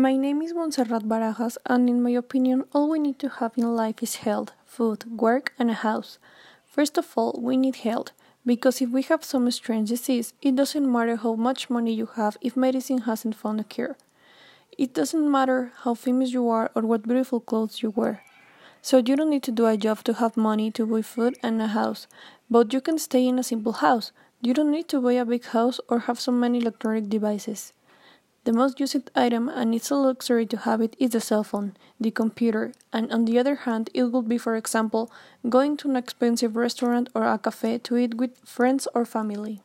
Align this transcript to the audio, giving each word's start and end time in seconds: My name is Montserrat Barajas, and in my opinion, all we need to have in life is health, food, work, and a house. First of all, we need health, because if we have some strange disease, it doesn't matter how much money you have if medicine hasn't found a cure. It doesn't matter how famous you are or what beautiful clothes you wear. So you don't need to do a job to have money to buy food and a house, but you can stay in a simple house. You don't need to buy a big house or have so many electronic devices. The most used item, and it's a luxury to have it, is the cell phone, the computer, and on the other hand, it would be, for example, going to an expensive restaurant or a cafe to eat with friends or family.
My 0.00 0.14
name 0.14 0.42
is 0.42 0.54
Montserrat 0.54 1.08
Barajas, 1.08 1.56
and 1.66 1.90
in 1.90 2.00
my 2.00 2.10
opinion, 2.10 2.66
all 2.72 2.88
we 2.88 3.00
need 3.00 3.18
to 3.18 3.28
have 3.28 3.58
in 3.58 3.74
life 3.74 4.00
is 4.00 4.22
health, 4.22 4.52
food, 4.64 5.18
work, 5.18 5.52
and 5.58 5.72
a 5.72 5.74
house. 5.74 6.20
First 6.64 6.98
of 6.98 7.12
all, 7.16 7.36
we 7.42 7.56
need 7.56 7.74
health, 7.74 8.12
because 8.46 8.80
if 8.80 8.90
we 8.90 9.02
have 9.02 9.24
some 9.24 9.50
strange 9.50 9.88
disease, 9.88 10.34
it 10.40 10.54
doesn't 10.54 10.92
matter 10.92 11.16
how 11.16 11.34
much 11.34 11.68
money 11.68 11.92
you 11.92 12.06
have 12.14 12.36
if 12.40 12.56
medicine 12.56 12.98
hasn't 12.98 13.34
found 13.34 13.58
a 13.58 13.64
cure. 13.64 13.96
It 14.78 14.94
doesn't 14.94 15.28
matter 15.28 15.72
how 15.82 15.94
famous 15.94 16.32
you 16.32 16.48
are 16.48 16.70
or 16.76 16.82
what 16.82 17.02
beautiful 17.02 17.40
clothes 17.40 17.82
you 17.82 17.90
wear. 17.90 18.22
So 18.80 18.98
you 18.98 19.16
don't 19.16 19.30
need 19.30 19.42
to 19.42 19.50
do 19.50 19.66
a 19.66 19.76
job 19.76 20.04
to 20.04 20.12
have 20.12 20.36
money 20.36 20.70
to 20.78 20.86
buy 20.86 21.02
food 21.02 21.36
and 21.42 21.60
a 21.60 21.66
house, 21.66 22.06
but 22.48 22.72
you 22.72 22.80
can 22.80 22.98
stay 22.98 23.26
in 23.26 23.36
a 23.40 23.42
simple 23.42 23.72
house. 23.72 24.12
You 24.40 24.54
don't 24.54 24.70
need 24.70 24.86
to 24.90 25.00
buy 25.00 25.14
a 25.14 25.24
big 25.24 25.46
house 25.46 25.80
or 25.88 26.06
have 26.06 26.20
so 26.20 26.30
many 26.30 26.58
electronic 26.58 27.08
devices. 27.08 27.72
The 28.48 28.54
most 28.54 28.80
used 28.80 29.10
item, 29.14 29.50
and 29.50 29.74
it's 29.74 29.90
a 29.90 29.94
luxury 29.94 30.46
to 30.46 30.56
have 30.56 30.80
it, 30.80 30.96
is 30.98 31.10
the 31.10 31.20
cell 31.20 31.44
phone, 31.44 31.76
the 32.00 32.10
computer, 32.10 32.72
and 32.94 33.12
on 33.12 33.26
the 33.26 33.38
other 33.38 33.54
hand, 33.54 33.90
it 33.92 34.04
would 34.04 34.26
be, 34.26 34.38
for 34.38 34.56
example, 34.56 35.12
going 35.50 35.76
to 35.76 35.90
an 35.90 35.96
expensive 35.96 36.56
restaurant 36.56 37.10
or 37.14 37.24
a 37.24 37.36
cafe 37.36 37.76
to 37.76 37.98
eat 37.98 38.14
with 38.14 38.38
friends 38.38 38.88
or 38.94 39.04
family. 39.04 39.60